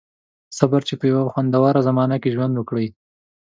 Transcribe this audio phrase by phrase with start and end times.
[0.57, 2.87] •صبر، چې په یوه خوندوره زمانه کې ژوند وکړئ.